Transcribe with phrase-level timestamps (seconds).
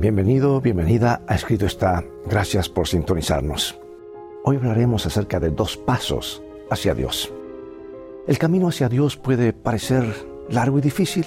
[0.00, 2.04] Bienvenido, bienvenida a Escrito está.
[2.24, 3.80] Gracias por sintonizarnos.
[4.44, 6.40] Hoy hablaremos acerca de dos pasos
[6.70, 7.32] hacia Dios.
[8.28, 10.04] El camino hacia Dios puede parecer
[10.50, 11.26] largo y difícil,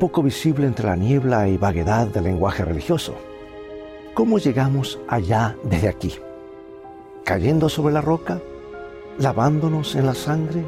[0.00, 3.16] poco visible entre la niebla y vaguedad del lenguaje religioso.
[4.14, 6.14] ¿Cómo llegamos allá desde aquí?
[7.22, 8.40] ¿Cayendo sobre la roca?
[9.18, 10.64] ¿Lavándonos en la sangre?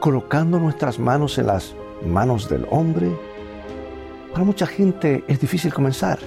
[0.00, 1.74] ¿Colocando nuestras manos en las
[2.06, 3.10] manos del hombre?
[4.36, 6.18] Para mucha gente es difícil comenzar,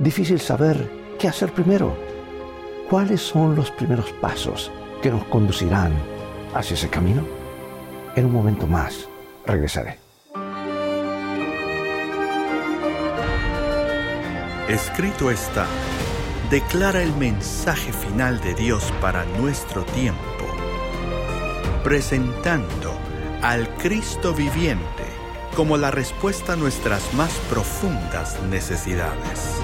[0.00, 1.96] difícil saber qué hacer primero.
[2.90, 5.92] ¿Cuáles son los primeros pasos que nos conducirán
[6.52, 7.22] hacia ese camino?
[8.16, 9.08] En un momento más
[9.46, 10.00] regresaré.
[14.68, 15.64] Escrito está,
[16.50, 20.44] declara el mensaje final de Dios para nuestro tiempo,
[21.84, 22.94] presentando
[23.42, 24.97] al Cristo viviente
[25.58, 29.60] como la respuesta a nuestras más profundas necesidades.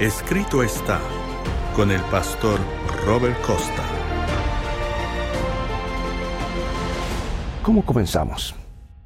[0.00, 1.00] Escrito está
[1.76, 2.58] con el pastor
[3.04, 3.84] Robert Costa.
[7.62, 8.56] ¿Cómo comenzamos?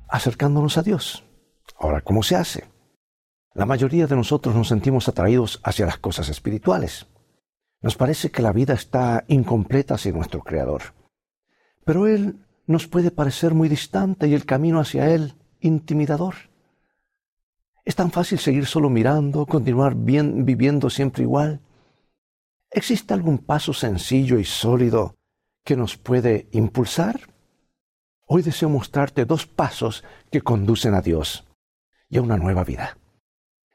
[0.09, 1.23] Acercándonos a Dios.
[1.79, 2.65] Ahora, ¿cómo se hace?
[3.53, 7.09] La mayoría de nosotros nos sentimos atraídos hacia las cosas espirituales.
[7.83, 10.81] Nos parece que la vida está incompleta sin nuestro Creador.
[11.85, 16.37] Pero Él nos puede parecer muy distante y el camino hacia Él intimidador.
[17.85, 21.61] Es tan fácil seguir solo mirando, continuar bien, viviendo siempre igual.
[22.71, 25.17] ¿Existe algún paso sencillo y sólido
[25.65, 27.21] que nos puede impulsar?
[28.29, 31.45] Hoy deseo mostrarte dos pasos que conducen a Dios
[32.09, 32.97] y a una nueva vida.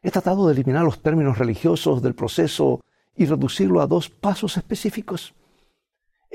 [0.03, 2.79] He tratado de eliminar los términos religiosos del proceso
[3.13, 5.33] y reducirlo a dos pasos específicos.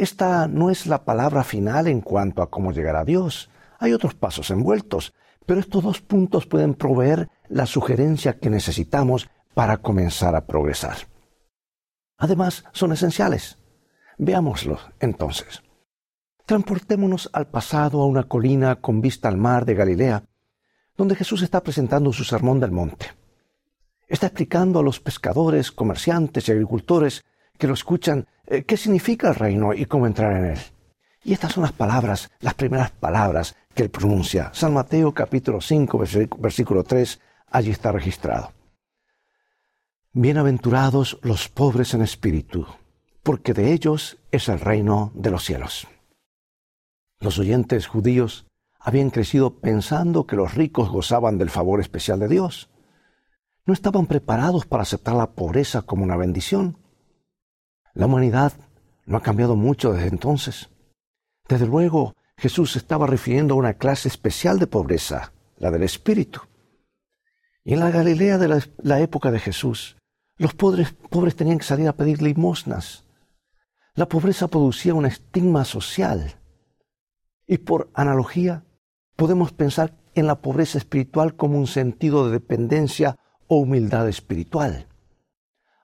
[0.01, 3.51] Esta no es la palabra final en cuanto a cómo llegar a Dios.
[3.79, 5.13] Hay otros pasos envueltos,
[5.45, 10.97] pero estos dos puntos pueden proveer la sugerencia que necesitamos para comenzar a progresar.
[12.17, 13.59] Además, son esenciales.
[14.17, 15.63] Veámoslo entonces.
[16.47, 20.25] Transportémonos al pasado a una colina con vista al mar de Galilea,
[20.97, 23.09] donde Jesús está presentando su sermón del monte.
[24.09, 27.23] Está explicando a los pescadores, comerciantes y agricultores
[27.61, 30.59] que lo escuchan eh, qué significa el reino y cómo entrar en él.
[31.23, 34.51] Y estas son las palabras, las primeras palabras que él pronuncia.
[34.55, 36.03] San Mateo capítulo 5,
[36.39, 37.21] versículo 3,
[37.51, 38.53] allí está registrado.
[40.13, 42.67] Bienaventurados los pobres en espíritu,
[43.23, 45.87] porque de ellos es el reino de los cielos.
[47.21, 48.47] Los oyentes judíos
[48.81, 52.71] habían crecido pensando que los ricos gozaban del favor especial de Dios.
[53.67, 56.80] No estaban preparados para aceptar la pobreza como una bendición.
[57.95, 58.53] La humanidad
[59.07, 60.71] no ha cambiado mucho desde entonces.
[61.49, 66.41] Desde luego, Jesús estaba refiriendo a una clase especial de pobreza, la del espíritu.
[67.65, 69.97] Y en la Galilea de la, época de Jesús,
[70.39, 73.05] los pobres, pobres tenían que salir a pedir limosnas.
[73.95, 76.37] La pobreza producía un estigma social.
[77.47, 78.65] Y por analogía,
[79.17, 83.17] podemos pensar en la pobreza espiritual como un sentido de dependencia
[83.49, 84.87] o humildad espiritual.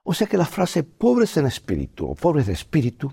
[0.09, 3.11] O sea que la frase pobres en espíritu o pobres de espíritu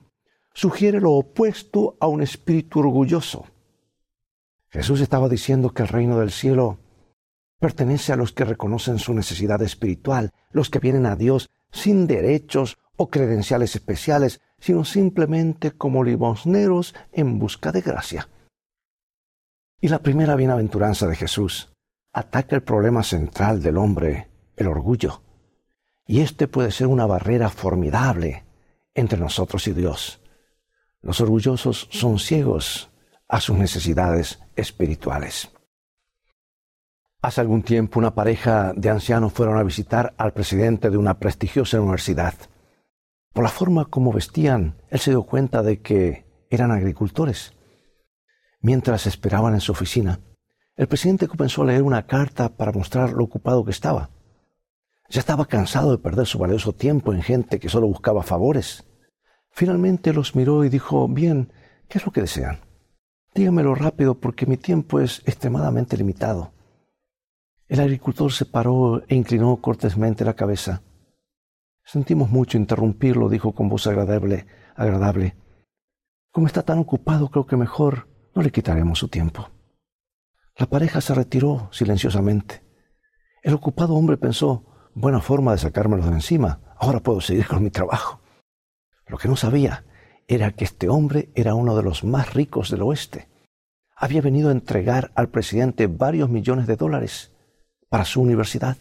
[0.52, 3.46] sugiere lo opuesto a un espíritu orgulloso.
[4.70, 6.78] Jesús estaba diciendo que el reino del cielo
[7.58, 12.78] pertenece a los que reconocen su necesidad espiritual, los que vienen a Dios sin derechos
[12.96, 18.28] o credenciales especiales, sino simplemente como limosneros en busca de gracia.
[19.80, 21.72] Y la primera bienaventuranza de Jesús
[22.12, 25.24] ataca el problema central del hombre, el orgullo.
[26.06, 28.44] Y este puede ser una barrera formidable
[28.94, 30.20] entre nosotros y Dios.
[31.02, 32.90] Los orgullosos son ciegos
[33.28, 35.50] a sus necesidades espirituales.
[37.22, 41.80] Hace algún tiempo una pareja de ancianos fueron a visitar al presidente de una prestigiosa
[41.80, 42.34] universidad.
[43.32, 47.54] Por la forma como vestían, él se dio cuenta de que eran agricultores.
[48.60, 50.20] Mientras esperaban en su oficina,
[50.76, 54.10] el presidente comenzó a leer una carta para mostrar lo ocupado que estaba.
[55.08, 58.84] Ya estaba cansado de perder su valioso tiempo en gente que solo buscaba favores.
[59.50, 61.52] Finalmente los miró y dijo, bien,
[61.88, 62.60] ¿qué es lo que desean?
[63.34, 66.52] Dígamelo rápido porque mi tiempo es extremadamente limitado.
[67.68, 70.82] El agricultor se paró e inclinó cortésmente la cabeza.
[71.84, 75.36] Sentimos mucho interrumpirlo, dijo con voz agradable, agradable.
[76.30, 79.50] Como está tan ocupado, creo que mejor no le quitaremos su tiempo.
[80.56, 82.62] La pareja se retiró silenciosamente.
[83.42, 86.60] El ocupado hombre pensó, buena forma de sacármelos de encima.
[86.78, 88.20] Ahora puedo seguir con mi trabajo.
[89.06, 89.84] Lo que no sabía
[90.26, 93.28] era que este hombre era uno de los más ricos del oeste.
[93.96, 97.32] Había venido a entregar al presidente varios millones de dólares
[97.88, 98.76] para su universidad.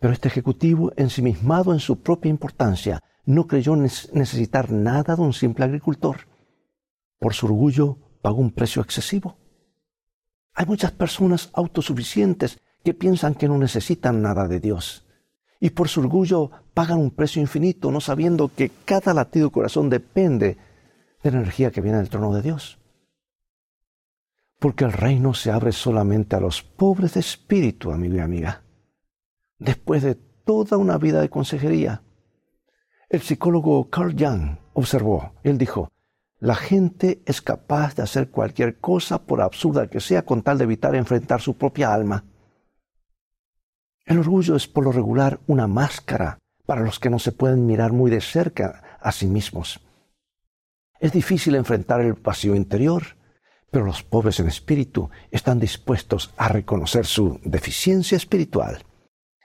[0.00, 5.64] Pero este ejecutivo, ensimismado en su propia importancia, no creyó necesitar nada de un simple
[5.64, 6.26] agricultor.
[7.18, 9.36] Por su orgullo pagó un precio excesivo.
[10.54, 15.06] Hay muchas personas autosuficientes que piensan que no necesitan nada de Dios.
[15.60, 20.56] Y por su orgullo pagan un precio infinito, no sabiendo que cada latido corazón depende
[21.22, 22.78] de la energía que viene del trono de Dios.
[24.58, 28.62] Porque el reino se abre solamente a los pobres de espíritu, amigo y amiga.
[29.58, 32.02] Después de toda una vida de consejería,
[33.10, 35.90] el psicólogo Carl Jung observó, él dijo,
[36.38, 40.64] la gente es capaz de hacer cualquier cosa, por absurda que sea, con tal de
[40.64, 42.24] evitar enfrentar su propia alma.
[44.04, 47.92] El orgullo es por lo regular una máscara para los que no se pueden mirar
[47.92, 49.80] muy de cerca a sí mismos.
[51.00, 53.16] Es difícil enfrentar el vacío interior,
[53.70, 58.84] pero los pobres en espíritu están dispuestos a reconocer su deficiencia espiritual,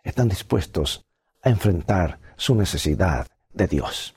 [0.03, 1.05] están dispuestos
[1.41, 4.15] a enfrentar su necesidad de Dios.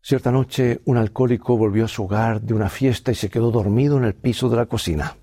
[0.00, 3.96] Cierta noche un alcohólico volvió a su hogar de una fiesta y se quedó dormido
[3.96, 5.16] en el piso de la cocina.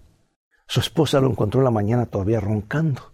[0.67, 3.10] Su esposa lo encontró en la mañana todavía roncando.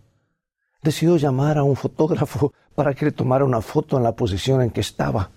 [0.88, 4.70] Decidió llamar a un fotógrafo para que le tomara una foto en la posición en
[4.70, 5.32] que estaba.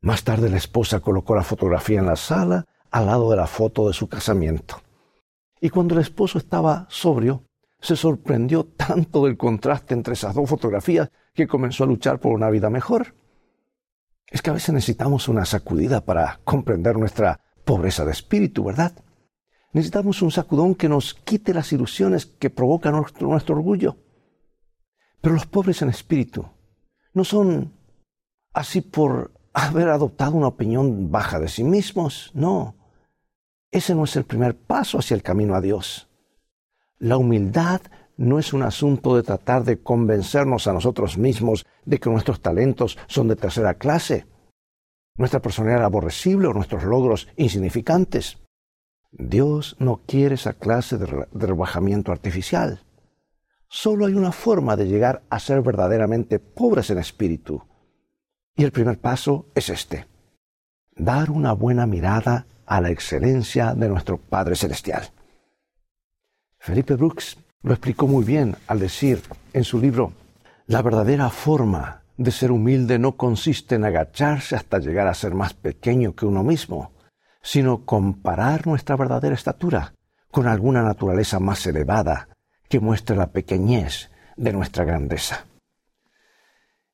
[0.00, 3.88] Más tarde la esposa colocó la fotografía en la sala al lado de la foto
[3.88, 4.80] de su casamiento.
[5.60, 7.42] Y cuando el esposo estaba sobrio,
[7.80, 12.48] se sorprendió tanto del contraste entre esas dos fotografías que comenzó a luchar por una
[12.48, 13.12] vida mejor.
[14.28, 18.92] Es que a veces necesitamos una sacudida para comprender nuestra pobreza de espíritu, ¿verdad?
[19.72, 23.96] Necesitamos un sacudón que nos quite las ilusiones que provoca nuestro, nuestro orgullo.
[25.24, 26.44] Pero los pobres en espíritu
[27.14, 27.72] no son
[28.52, 32.76] así por haber adoptado una opinión baja de sí mismos, no.
[33.70, 36.10] Ese no es el primer paso hacia el camino a Dios.
[36.98, 37.80] La humildad
[38.18, 42.98] no es un asunto de tratar de convencernos a nosotros mismos de que nuestros talentos
[43.06, 44.26] son de tercera clase,
[45.16, 48.36] nuestra personalidad aborrecible o nuestros logros insignificantes.
[49.10, 52.84] Dios no quiere esa clase de, rebajamiento artificial.
[53.76, 57.60] Solo hay una forma de llegar a ser verdaderamente pobres en espíritu.
[58.54, 60.06] Y el primer paso es este.
[60.94, 65.08] Dar una buena mirada a la excelencia de nuestro Padre Celestial.
[66.56, 69.20] Felipe Brooks lo explicó muy bien al decir
[69.52, 70.12] en su libro,
[70.68, 75.52] la verdadera forma de ser humilde no consiste en agacharse hasta llegar a ser más
[75.52, 76.92] pequeño que uno mismo,
[77.42, 79.94] sino comparar nuestra verdadera estatura
[80.30, 82.28] con alguna naturaleza más elevada
[82.74, 85.46] que muestre la pequeñez de nuestra grandeza.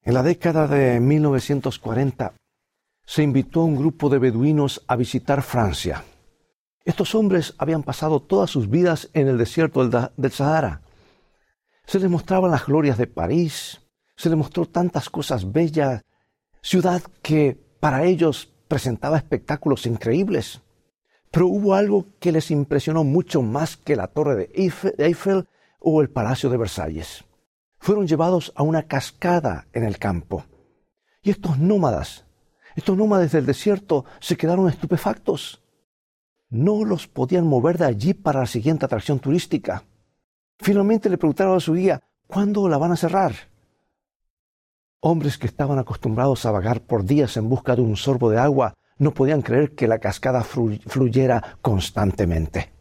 [0.02, 2.34] En la década de 1940
[3.06, 6.04] se invitó a un grupo de beduinos a visitar Francia
[6.84, 10.80] estos hombres habían pasado todas sus vidas en el desierto del Sahara.
[11.86, 13.80] Se les mostraban las glorias de París,
[14.16, 16.02] se les mostró tantas cosas bellas,
[16.62, 20.62] ciudad que para ellos presentaba espectáculos increíbles.
[21.30, 24.50] Pero hubo algo que les impresionó mucho más que la torre de
[24.98, 25.46] Eiffel
[25.80, 27.24] o el palacio de Versalles.
[27.78, 30.44] Fueron llevados a una cascada en el campo.
[31.22, 32.26] Y estos nómadas,
[32.76, 35.60] estos nómadas del desierto, se quedaron estupefactos
[36.50, 39.84] no los podían mover de allí para la siguiente atracción turística.
[40.58, 43.32] Finalmente le preguntaron a su guía, ¿cuándo la van a cerrar?
[45.00, 48.74] Hombres que estaban acostumbrados a vagar por días en busca de un sorbo de agua
[48.98, 52.72] no podían creer que la cascada fluyera constantemente.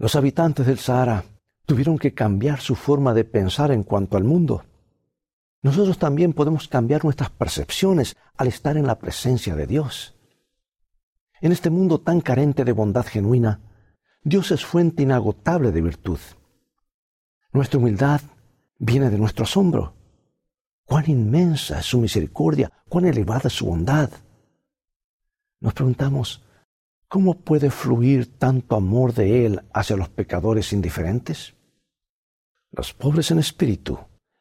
[0.00, 1.24] Los habitantes del Sahara
[1.66, 4.64] tuvieron que cambiar su forma de pensar en cuanto al mundo.
[5.60, 10.16] Nosotros también podemos cambiar nuestras percepciones al estar en la presencia de Dios.
[11.42, 13.60] En este mundo tan carente de bondad genuina,
[14.22, 16.18] Dios es fuente inagotable de virtud.
[17.52, 18.22] Nuestra humildad
[18.78, 19.92] viene de nuestro asombro.
[20.86, 24.08] Cuán inmensa es su misericordia, cuán elevada es su bondad.
[25.60, 26.42] Nos preguntamos,
[27.10, 31.54] ¿cómo puede fluir tanto amor de Él hacia los pecadores indiferentes?
[32.70, 33.98] Los pobres en espíritu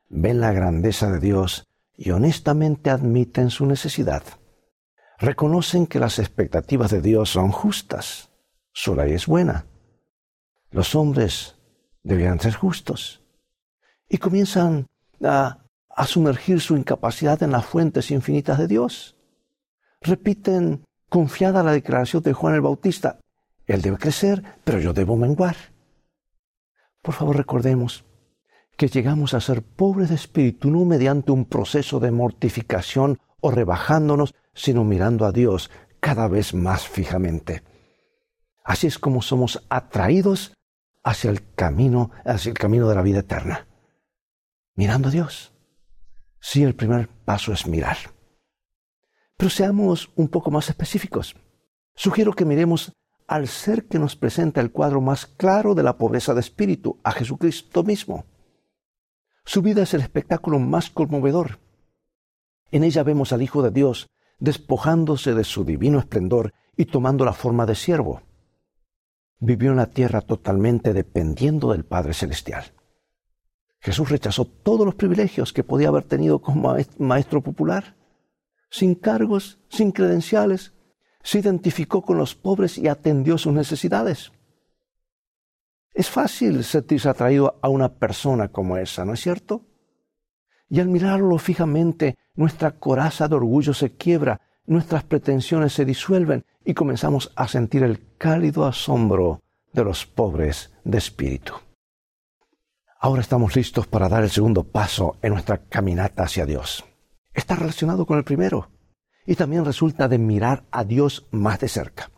[0.07, 4.23] ven la grandeza de Dios y honestamente admiten su necesidad
[5.19, 8.29] reconocen que las expectativas de Dios son justas.
[8.71, 9.65] Su ley es buena.
[10.71, 11.55] Los hombres
[12.03, 13.21] debían ser justos.
[14.07, 14.87] Y comienzan
[15.23, 19.17] a, a sumergir su incapacidad en las fuentes infinitas de Dios.
[20.01, 23.19] Repiten confiada la declaración de Juan el Bautista.
[23.65, 25.55] Él debe crecer, pero yo debo menguar.
[27.01, 28.05] Por favor, recordemos
[28.77, 34.35] que llegamos a ser pobres de espíritu no mediante un proceso de mortificación o rebajándonos,
[34.53, 37.63] sino mirando a Dios cada vez más fijamente.
[38.63, 40.53] Así es como somos atraídos
[41.03, 43.65] hacia el camino, hacia el camino de la vida eterna.
[44.75, 45.51] mirando a Dios.
[46.39, 47.97] Sí, el primer paso es mirar.
[49.39, 51.33] Pero seamos un poco más específicos.
[51.95, 52.91] Sugiero que miremos
[53.25, 57.13] al ser que nos presenta el cuadro más claro de la pobreza de espíritu, a
[57.13, 58.25] Jesucristo mismo.
[59.45, 61.59] Su vida es el espectáculo más conmovedor.
[62.73, 67.31] En ella vemos al Hijo de Dios despojándose de su divino esplendor y tomando la
[67.31, 68.21] forma de siervo.
[69.39, 72.73] Vivió en la tierra totalmente dependiendo del Padre Celestial.
[73.79, 77.95] Jesús rechazó todos los privilegios que podía haber tenido como maestro popular,
[78.69, 80.73] sin cargos, sin credenciales,
[81.23, 84.31] se identificó con los pobres y atendió sus necesidades.
[85.93, 89.65] Es fácil sentirse atraído a una persona como esa, ¿no es cierto?
[90.69, 96.73] Y al mirarlo fijamente, nuestra coraza de orgullo se quiebra, nuestras pretensiones se disuelven y
[96.73, 99.41] comenzamos a sentir el cálido asombro
[99.73, 101.53] de los pobres de espíritu.
[102.99, 106.85] Ahora estamos listos para dar el segundo paso en nuestra caminata hacia Dios.
[107.33, 108.69] Está relacionado con el primero
[109.25, 112.11] y también resulta de mirar a Dios más de cerca.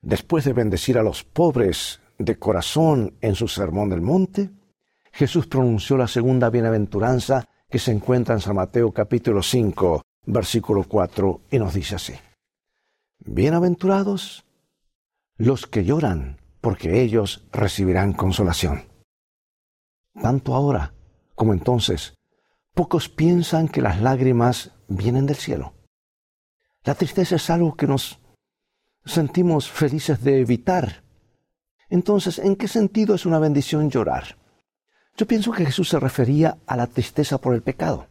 [0.00, 4.50] Después de bendecir a los pobres de corazón en su sermón del monte,
[5.12, 11.42] Jesús pronunció la segunda bienaventuranza que se encuentra en San Mateo capítulo 5, versículo 4,
[11.50, 12.14] y nos dice así.
[13.18, 14.44] Bienaventurados
[15.36, 18.84] los que lloran, porque ellos recibirán consolación.
[20.20, 20.92] Tanto ahora
[21.34, 22.14] como entonces,
[22.74, 25.74] pocos piensan que las lágrimas vienen del cielo.
[26.84, 28.18] La tristeza es algo que nos
[29.04, 31.04] sentimos felices de evitar.
[31.88, 34.36] Entonces, ¿en qué sentido es una bendición llorar?
[35.16, 38.06] Yo pienso que Jesús se refería a la tristeza por el pecado.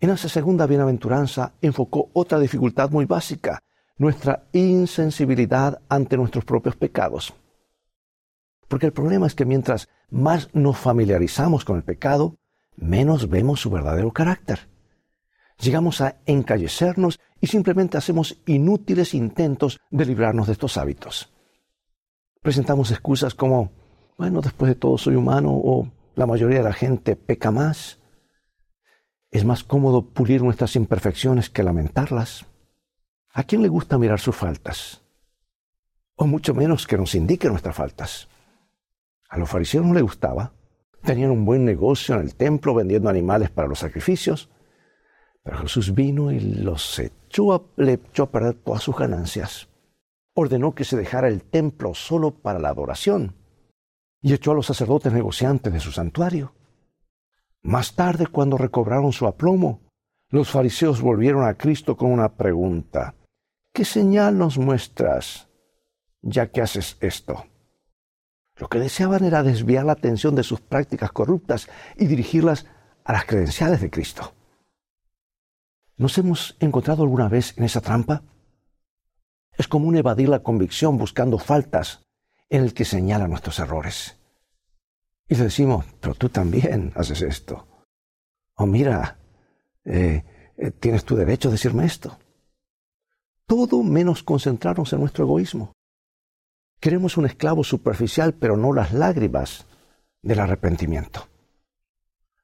[0.00, 3.62] En esa segunda bienaventuranza enfocó otra dificultad muy básica,
[3.98, 7.34] nuestra insensibilidad ante nuestros propios pecados.
[8.66, 12.38] Porque el problema es que mientras más nos familiarizamos con el pecado,
[12.76, 14.68] menos vemos su verdadero carácter.
[15.58, 21.32] Llegamos a encallecernos y simplemente hacemos inútiles intentos de librarnos de estos hábitos.
[22.40, 23.70] Presentamos excusas como,
[24.18, 28.00] bueno, después de todo soy humano o la mayoría de la gente peca más.
[29.30, 32.46] Es más cómodo pulir nuestras imperfecciones que lamentarlas.
[33.32, 35.02] ¿A quién le gusta mirar sus faltas?
[36.16, 38.28] O mucho menos que nos indique nuestras faltas.
[39.28, 40.52] A los fariseos no les gustaba.
[41.04, 44.50] Tenían un buen negocio en el templo vendiendo animales para los sacrificios.
[45.42, 49.68] Pero Jesús vino y los echó a, le echó a perder todas sus ganancias.
[50.34, 53.34] Ordenó que se dejara el templo solo para la adoración
[54.22, 56.54] y echó a los sacerdotes negociantes de su santuario.
[57.62, 59.82] Más tarde, cuando recobraron su aplomo,
[60.30, 63.14] los fariseos volvieron a Cristo con una pregunta.
[63.72, 65.48] ¿Qué señal nos muestras
[66.22, 67.44] ya que haces esto?
[68.56, 72.66] Lo que deseaban era desviar la atención de sus prácticas corruptas y dirigirlas
[73.04, 74.34] a las credenciales de Cristo.
[75.96, 78.22] ¿Nos hemos encontrado alguna vez en esa trampa?
[79.52, 82.02] Es común evadir la convicción buscando faltas
[82.48, 84.18] en el que señala nuestros errores.
[85.28, 87.66] Y le decimos, pero tú también haces esto.
[88.56, 89.18] O mira,
[89.84, 90.24] eh,
[90.56, 92.18] eh, tienes tu derecho a decirme esto.
[93.46, 95.72] Todo menos concentrarnos en nuestro egoísmo.
[96.82, 99.66] Queremos un esclavo superficial, pero no las lágrimas
[100.20, 101.26] del arrepentimiento.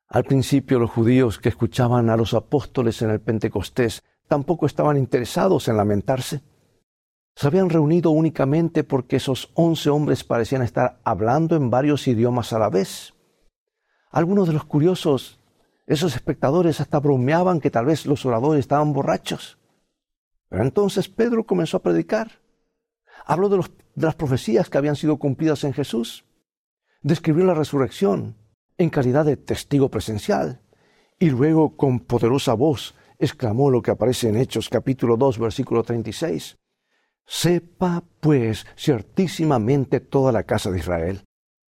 [0.09, 5.69] Al principio los judíos que escuchaban a los apóstoles en el Pentecostés tampoco estaban interesados
[5.69, 6.43] en lamentarse
[7.39, 12.59] se habían reunido únicamente porque esos once hombres parecían estar hablando en varios idiomas a
[12.59, 13.15] la vez.
[14.11, 15.39] Algunos de los curiosos,
[15.87, 19.57] esos espectadores, hasta bromeaban que tal vez los oradores estaban borrachos.
[20.49, 22.41] Pero entonces Pedro comenzó a predicar.
[23.25, 23.65] Habló de,
[23.99, 26.25] de las profecías que habían sido cumplidas en Jesús.
[27.03, 28.37] Describió la resurrección
[28.77, 30.61] en calidad de testigo presencial.
[31.19, 36.57] Y luego, con poderosa voz, exclamó lo que aparece en Hechos capítulo 2, versículo 36.
[37.27, 41.25] Sepa, pues, ciertísimamente toda la casa de Israel,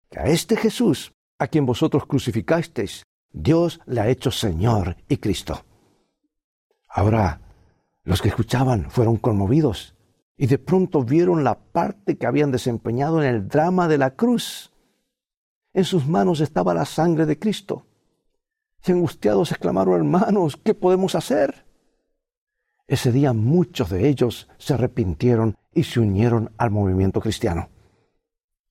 [0.09, 5.65] que a este Jesús, a quien vosotros crucificasteis, Dios le ha hecho Señor y Cristo.
[6.87, 7.41] Ahora,
[8.03, 9.95] los que escuchaban fueron conmovidos
[10.41, 14.71] y de pronto vieron la parte que habían desempeñado en el drama de la cruz.
[15.71, 17.85] En sus manos estaba la sangre de Cristo.
[18.83, 21.67] Y angustiados exclamaron, hermanos, ¿qué podemos hacer?
[22.87, 27.69] Ese día muchos de ellos se arrepintieron y se unieron al movimiento cristiano.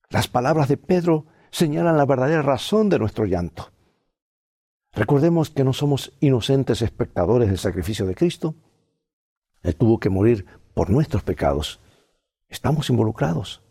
[0.09, 3.71] Las palabras de Pedro señalan la verdadera razón de nuestro llanto.
[4.91, 8.55] Recordemos que no somos inocentes espectadores del sacrificio de Cristo.
[9.63, 10.45] Él tuvo que morir
[10.81, 11.79] por nuestros pecados.
[12.49, 13.61] Estamos involucrados.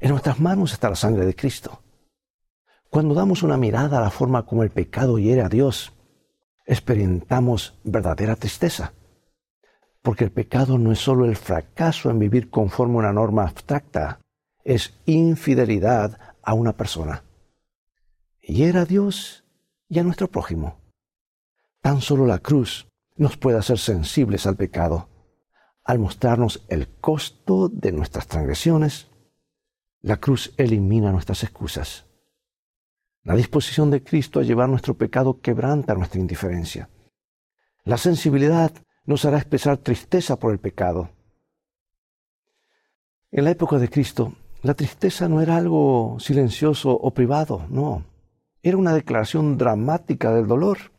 [0.00, 1.80] En nuestras manos está la sangre de Cristo.
[2.90, 5.92] Cuando damos una mirada a la forma como el pecado hiere a Dios,
[6.66, 8.94] experimentamos verdadera tristeza.
[10.02, 14.18] Porque el pecado no es solo el fracaso en vivir conforme a una norma abstracta,
[14.64, 17.22] es infidelidad a una persona.
[18.40, 19.44] Hiere a Dios
[19.88, 20.80] y a nuestro prójimo.
[21.80, 25.08] Tan solo la cruz nos puede hacer sensibles al pecado.
[25.88, 29.08] Al mostrarnos el costo de nuestras transgresiones,
[30.02, 32.04] la cruz elimina nuestras excusas.
[33.22, 36.90] La disposición de Cristo a llevar nuestro pecado quebranta nuestra indiferencia.
[37.84, 38.70] La sensibilidad
[39.06, 41.08] nos hará expresar tristeza por el pecado.
[43.30, 48.04] En la época de Cristo, la tristeza no era algo silencioso o privado, no.
[48.62, 50.92] Era una declaración dramática del dolor.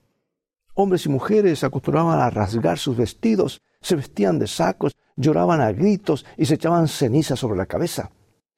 [0.74, 6.26] Hombres y mujeres acostumbraban a rasgar sus vestidos, se vestían de sacos, lloraban a gritos
[6.38, 8.12] y se echaban ceniza sobre la cabeza.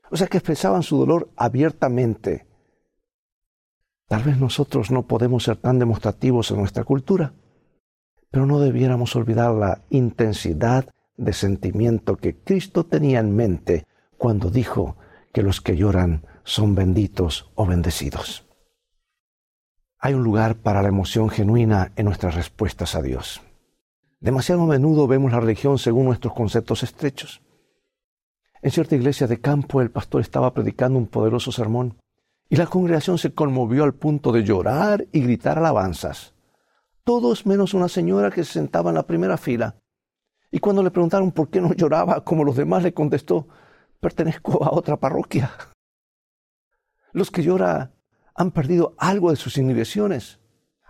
[0.09, 2.45] O sea que expresaban su dolor abiertamente
[4.11, 7.31] Tal vez nosotros no podemos ser tan demostrativos en nuestra cultura,
[8.29, 13.87] pero no debiéramos olvidar la intensidad de sentimiento que Cristo tenía en mente
[14.17, 14.97] cuando dijo
[15.31, 18.45] que los que lloran son benditos o bendecidos.
[19.97, 23.41] Hay un lugar para la emoción genuina en nuestras respuestas a Dios.
[24.21, 27.41] Demasiado a menudo vemos la religión según nuestros conceptos estrechos.
[28.61, 31.97] En cierta iglesia de campo el pastor estaba predicando un poderoso sermón
[32.47, 36.35] y la congregación se conmovió al punto de llorar y gritar alabanzas.
[37.03, 39.81] Todos menos una señora que se sentaba en la primera fila.
[40.51, 43.47] Y cuando le preguntaron por qué no lloraba como los demás, le contestó,
[43.99, 45.49] pertenezco a otra parroquia.
[47.11, 47.91] Los que lloran
[48.35, 50.39] han perdido algo de sus inhibiciones,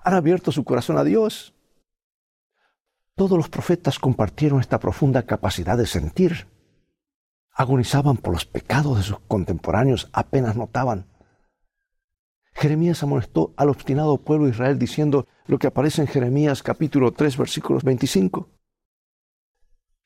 [0.03, 1.55] han abierto su corazón a Dios.
[3.21, 6.47] Todos los profetas compartieron esta profunda capacidad de sentir.
[7.51, 11.05] Agonizaban por los pecados de sus contemporáneos, apenas notaban
[12.51, 17.37] Jeremías amonestó al obstinado pueblo de Israel diciendo lo que aparece en Jeremías capítulo 3
[17.37, 18.49] versículos 25.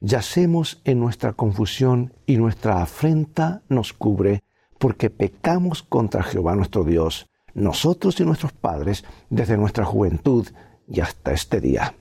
[0.02, 4.44] Yacemos en nuestra confusión y nuestra afrenta nos cubre
[4.78, 10.50] porque pecamos contra Jehová nuestro Dios, nosotros y nuestros padres desde nuestra juventud
[10.86, 11.96] y hasta este día.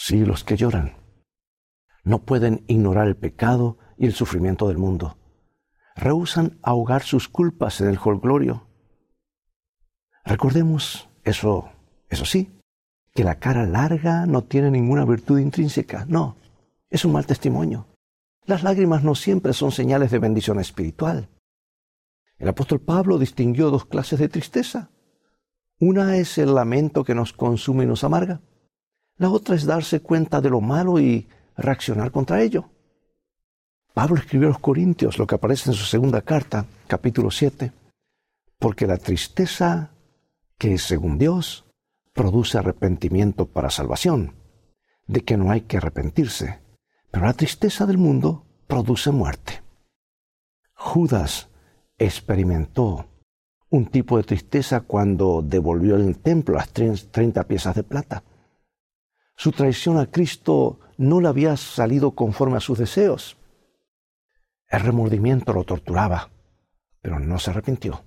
[0.00, 0.96] Sí, los que lloran
[2.04, 5.18] no pueden ignorar el pecado y el sufrimiento del mundo.
[5.94, 8.68] Rehusan ahogar sus culpas en el jolgorio
[10.28, 11.70] Recordemos eso,
[12.10, 12.50] eso sí,
[13.14, 16.36] que la cara larga no tiene ninguna virtud intrínseca, no,
[16.90, 17.86] es un mal testimonio.
[18.44, 21.30] Las lágrimas no siempre son señales de bendición espiritual.
[22.36, 24.90] El apóstol Pablo distinguió dos clases de tristeza.
[25.80, 28.42] Una es el lamento que nos consume y nos amarga.
[29.18, 32.70] La otra es darse cuenta de lo malo y reaccionar contra ello.
[33.92, 37.72] Pablo escribió a los Corintios lo que aparece en su segunda carta, capítulo 7,
[38.60, 39.90] porque la tristeza
[40.56, 41.64] que según Dios
[42.12, 44.34] produce arrepentimiento para salvación,
[45.08, 46.60] de que no hay que arrepentirse,
[47.10, 49.62] pero la tristeza del mundo produce muerte.
[50.74, 51.48] Judas
[51.98, 53.06] experimentó
[53.70, 58.22] un tipo de tristeza cuando devolvió el templo las treinta piezas de plata.
[59.40, 63.36] Su traición a Cristo no le había salido conforme a sus deseos.
[64.66, 66.28] El remordimiento lo torturaba,
[67.00, 68.02] pero no se arrepintió.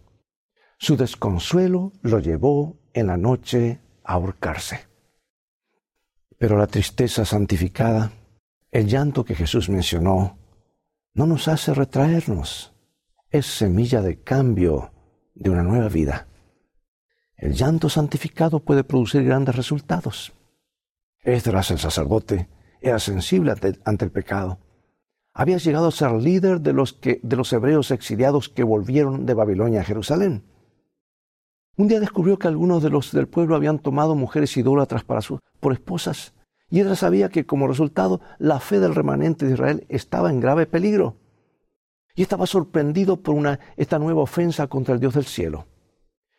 [0.78, 4.90] Su desconsuelo lo llevó en la noche a ahorcarse.
[6.38, 8.12] Pero la tristeza santificada,
[8.70, 10.38] el llanto que Jesús mencionó,
[11.14, 12.74] no nos hace retraernos.
[13.30, 14.92] Es semilla de cambio
[15.34, 16.28] de una nueva vida.
[17.38, 20.34] El llanto santificado puede producir grandes resultados.
[21.24, 22.50] Esdras, el sacerdote,
[22.82, 23.54] era sensible
[23.86, 24.58] ante, el pecado.
[25.34, 29.36] Había llegado a ser líder de los, que, de los hebreos exiliados que volvieron de
[29.36, 30.44] Babilonia a Jerusalén.
[31.78, 35.22] Un día descubrió que algunos de los del pueblo habían tomado mujeres idólatras para
[35.60, 36.34] por esposas,
[36.70, 40.66] y ella sabía que como resultado la fe del remanente de Israel estaba en grave
[40.66, 41.18] peligro.
[42.16, 45.68] Y estaba sorprendido por una, esta nueva ofensa contra el Dios del cielo.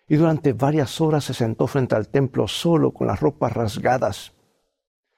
[0.09, 4.33] Y durante varias horas se sentó frente al templo solo con las ropas rasgadas.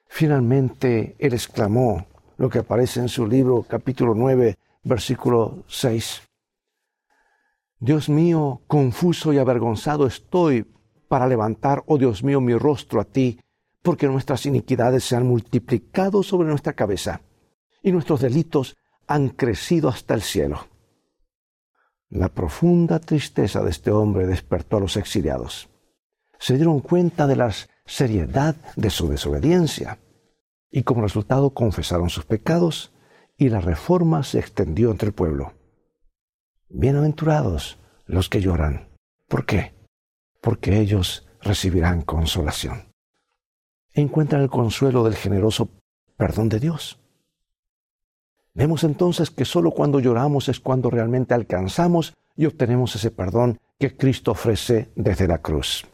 [0.07, 2.05] Finalmente él exclamó
[2.37, 6.21] lo que aparece en su libro capítulo 9 versículo 6.
[7.79, 10.65] Dios mío, confuso y avergonzado estoy
[11.07, 13.39] para levantar, oh Dios mío, mi rostro a ti,
[13.81, 17.21] porque nuestras iniquidades se han multiplicado sobre nuestra cabeza
[17.83, 18.75] y nuestros delitos
[19.07, 20.67] han crecido hasta el cielo.
[22.09, 25.69] La profunda tristeza de este hombre despertó a los exiliados.
[26.39, 27.51] Se dieron cuenta de la
[27.85, 29.99] seriedad de su desobediencia
[30.71, 32.91] y como resultado confesaron sus pecados
[33.37, 35.53] y la reforma se extendió entre el pueblo.
[36.69, 38.89] Bienaventurados los que lloran,
[39.27, 39.73] ¿Por qué?
[40.41, 42.91] Porque ellos recibirán consolación.
[43.93, 45.69] Encuentran el consuelo del generoso
[46.17, 46.99] perdón de Dios.
[48.53, 53.97] Vemos entonces que sólo cuando lloramos es cuando realmente alcanzamos y obtenemos ese perdón que
[53.97, 55.85] Cristo ofrece desde la cruz.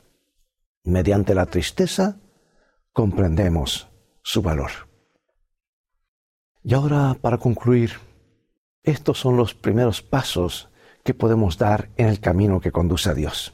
[0.83, 2.19] Mediante la tristeza
[2.91, 3.87] comprendemos
[4.23, 4.71] su valor.
[6.63, 7.91] Y ahora, para concluir,
[8.83, 10.69] estos son los primeros pasos
[11.03, 13.53] que podemos dar en el camino que conduce a Dios.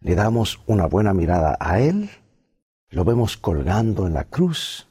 [0.00, 2.10] Le damos una buena mirada a Él,
[2.88, 4.88] lo vemos colgando en la cruz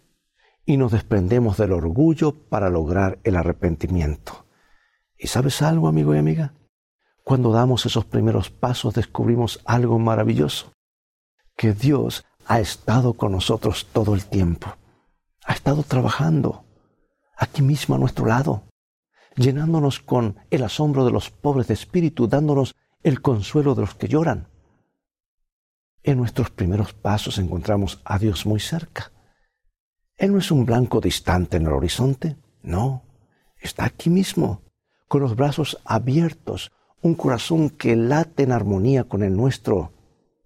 [0.65, 4.45] y nos desprendemos del orgullo para lograr el arrepentimiento.
[5.17, 6.53] ¿Y sabes algo, amigo y amiga?
[7.23, 10.73] Cuando damos esos primeros pasos descubrimos algo maravilloso,
[11.59, 14.77] que Dios ha estado con nosotros todo el tiempo,
[15.43, 16.63] ha estado trabajando
[17.35, 18.63] aquí mismo a nuestro lado,
[19.35, 24.07] llenándonos con el asombro de los pobres de espíritu, dándonos el consuelo de los que
[24.07, 24.47] lloran.
[26.01, 29.11] En nuestros primeros pasos encontramos a Dios muy cerca.
[30.15, 33.03] Él no es un blanco distante en el horizonte, no,
[33.59, 34.61] está aquí mismo,
[35.09, 39.91] con los brazos abiertos, un corazón que late en armonía con el nuestro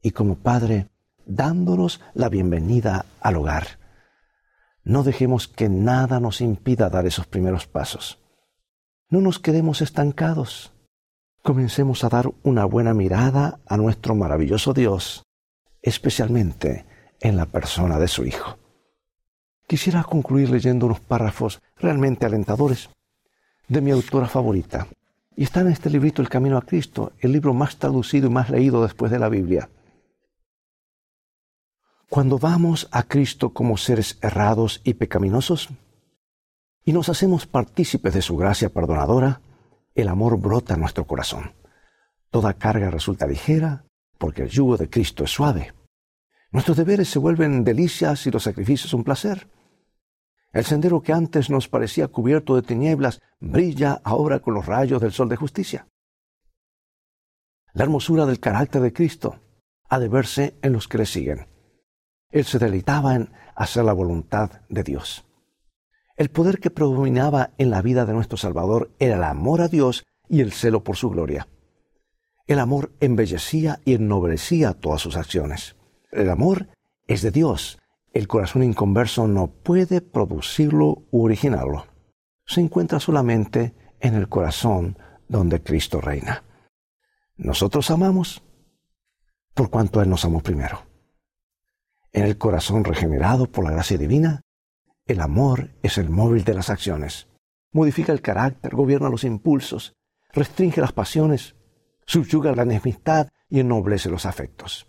[0.01, 0.89] y como Padre,
[1.25, 3.79] dándonos la bienvenida al hogar.
[4.83, 8.19] No dejemos que nada nos impida dar esos primeros pasos.
[9.09, 10.73] No nos quedemos estancados.
[11.41, 15.23] Comencemos a dar una buena mirada a nuestro maravilloso Dios,
[15.81, 16.85] especialmente
[17.19, 18.57] en la persona de su Hijo.
[19.67, 22.89] Quisiera concluir leyendo unos párrafos realmente alentadores
[23.67, 24.87] de mi autora favorita,
[25.35, 28.49] y está en este librito El Camino a Cristo, el libro más traducido y más
[28.49, 29.69] leído después de la Biblia.
[32.13, 35.69] Cuando vamos a Cristo como seres errados y pecaminosos
[36.85, 39.41] y nos hacemos partícipes de su gracia perdonadora,
[39.95, 41.55] el amor brota en nuestro corazón.
[42.29, 43.87] Toda carga resulta ligera
[44.19, 45.73] porque el yugo de Cristo es suave.
[46.51, 49.47] Nuestros deberes se vuelven delicias y los sacrificios un placer.
[50.51, 55.13] El sendero que antes nos parecía cubierto de tinieblas brilla ahora con los rayos del
[55.13, 55.87] sol de justicia.
[57.73, 59.39] La hermosura del carácter de Cristo
[59.89, 61.52] ha de verse en los que le siguen.
[62.33, 65.23] Él se deleitaba en hacer la voluntad de Dios.
[66.17, 70.03] El poder que predominaba en la vida de nuestro Salvador era el amor a Dios
[70.27, 71.47] y el celo por su gloria.
[72.45, 75.77] El amor embellecía y ennoblecía todas sus acciones.
[76.11, 76.67] El amor
[77.07, 77.79] es de Dios
[78.13, 81.87] el corazón inconverso no puede producirlo u originarlo.
[82.45, 86.43] Se encuentra solamente en el corazón donde Cristo reina.
[87.37, 88.43] Nosotros amamos
[89.55, 90.92] por cuanto Él nos amó primero.
[92.13, 94.41] En el corazón regenerado por la gracia divina,
[95.07, 97.27] el amor es el móvil de las acciones.
[97.71, 99.95] Modifica el carácter, gobierna los impulsos,
[100.31, 101.55] restringe las pasiones,
[102.05, 104.87] subyuga la enemistad y ennoblece los afectos.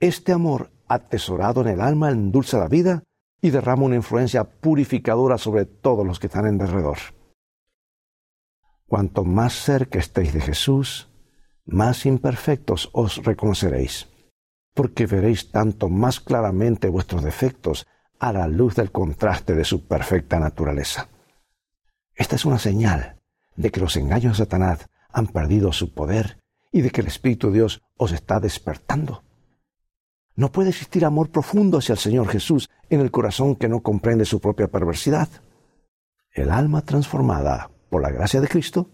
[0.00, 3.04] Este amor atesorado en el alma, endulza la vida
[3.40, 6.98] y derrama una influencia purificadora sobre todos los que están en derredor.
[8.86, 11.10] Cuanto más cerca estéis de Jesús,
[11.64, 14.08] más imperfectos os reconoceréis,
[14.74, 17.86] porque veréis tanto más claramente vuestros defectos
[18.18, 21.08] a la luz del contraste de su perfecta naturaleza.
[22.14, 23.20] Esta es una señal
[23.56, 26.38] de que los engaños de Satanás han perdido su poder
[26.70, 29.22] y de que el Espíritu de Dios os está despertando.
[30.34, 34.24] No puede existir amor profundo hacia el Señor Jesús en el corazón que no comprende
[34.24, 35.28] su propia perversidad.
[36.30, 38.90] El alma transformada por la gracia de Cristo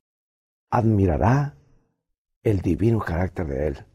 [0.70, 1.54] admirará
[2.42, 3.86] el divino carácter de Él.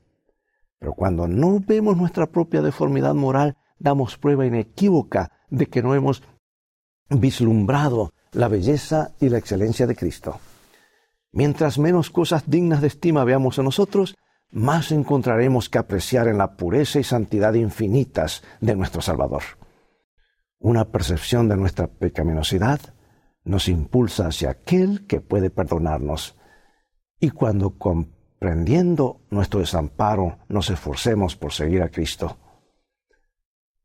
[0.84, 6.24] Pero cuando no vemos nuestra propia deformidad moral, damos prueba inequívoca de que no hemos
[7.10, 10.42] vislumbrado la belleza y la excelencia de Cristo.
[11.32, 14.18] Mientras menos cosas dignas de estima veamos en nosotros,
[14.52, 19.44] más encontraremos que apreciar en la pureza y santidad infinitas de nuestro Salvador.
[20.60, 22.82] Una percepción de nuestra pecaminosidad
[23.46, 26.36] nos impulsa hacia aquel que puede perdonarnos.
[27.22, 27.78] Y cuando
[28.44, 32.38] comprendiendo nuestro desamparo nos esforcemos por seguir a Cristo,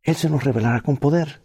[0.03, 1.43] Él se nos revelará con poder.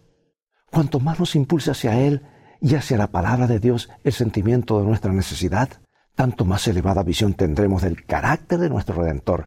[0.68, 2.22] Cuanto más nos impulse hacia Él
[2.60, 5.68] y hacia la palabra de Dios el sentimiento de nuestra necesidad,
[6.16, 9.46] tanto más elevada visión tendremos del carácter de nuestro Redentor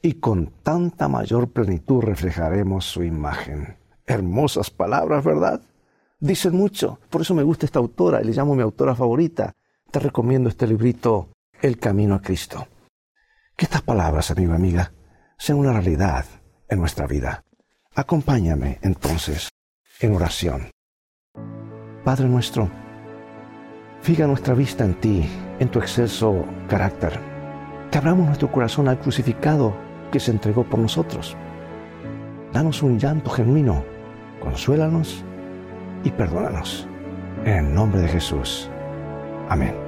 [0.00, 3.78] y con tanta mayor plenitud reflejaremos su imagen.
[4.06, 5.60] Hermosas palabras, ¿verdad?
[6.20, 9.56] Dicen mucho, por eso me gusta esta autora y le llamo mi autora favorita.
[9.90, 12.68] Te recomiendo este librito, El Camino a Cristo.
[13.58, 14.92] Que estas palabras, amigo amiga,
[15.36, 16.24] sean una realidad
[16.68, 17.42] en nuestra vida.
[17.92, 19.48] Acompáñame entonces
[19.98, 20.70] en oración.
[22.04, 22.70] Padre nuestro,
[24.00, 27.18] fija nuestra vista en ti, en tu excelso carácter.
[27.90, 29.74] Te abramos nuestro corazón al crucificado
[30.12, 31.36] que se entregó por nosotros.
[32.52, 33.84] Danos un llanto genuino,
[34.40, 35.24] consuélanos
[36.04, 36.86] y perdónanos.
[37.44, 38.70] En el nombre de Jesús.
[39.48, 39.87] Amén.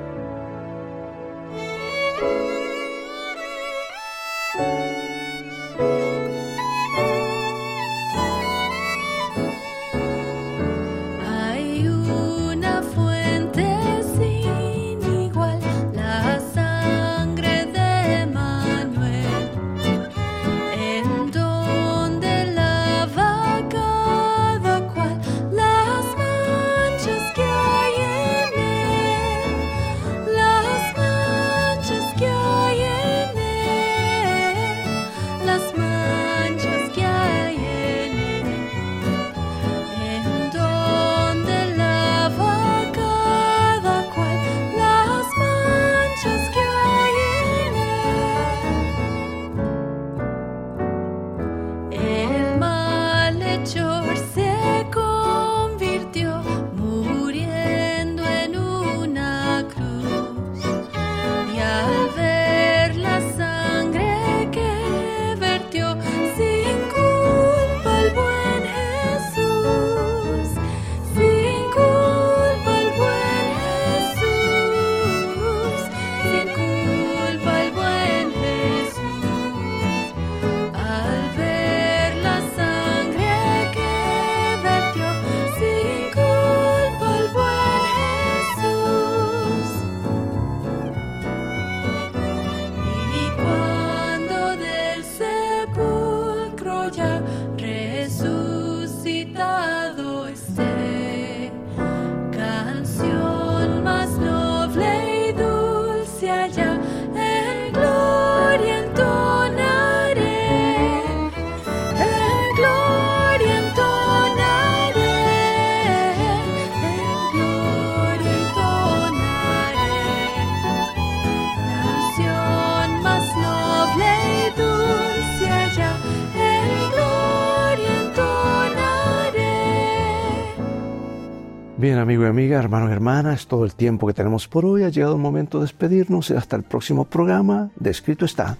[131.81, 134.91] Bien, amigo y amiga, hermanos y hermanas, todo el tiempo que tenemos por hoy ha
[134.91, 138.59] llegado el momento de despedirnos y hasta el próximo programa de Escrito está.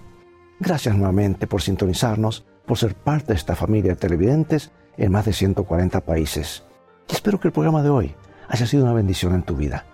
[0.59, 5.33] Gracias nuevamente por sintonizarnos, por ser parte de esta familia de televidentes en más de
[5.33, 6.63] 140 países.
[7.09, 8.15] Espero que el programa de hoy
[8.47, 9.85] haya sido una bendición en tu vida.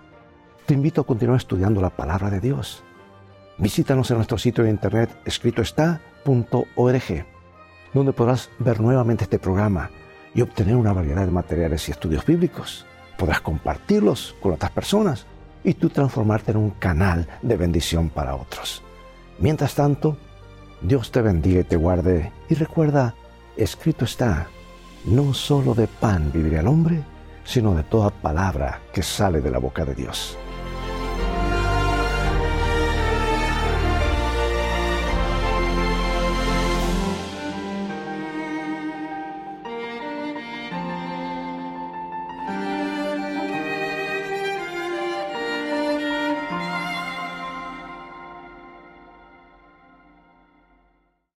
[0.64, 2.82] Te invito a continuar estudiando la palabra de Dios.
[3.58, 7.26] Visítanos en nuestro sitio de internet escritoestá.org,
[7.92, 9.90] donde podrás ver nuevamente este programa
[10.34, 12.87] y obtener una variedad de materiales y estudios bíblicos
[13.18, 15.26] podrás compartirlos con otras personas
[15.64, 18.82] y tú transformarte en un canal de bendición para otros.
[19.38, 20.16] Mientras tanto,
[20.80, 23.14] Dios te bendiga y te guarde y recuerda,
[23.56, 24.46] escrito está,
[25.04, 27.02] no solo de pan vivirá el hombre,
[27.44, 30.38] sino de toda palabra que sale de la boca de Dios.